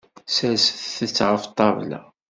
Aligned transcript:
Serset-t 0.35 1.17
ɣef 1.29 1.43
ṭṭabla. 1.51 2.01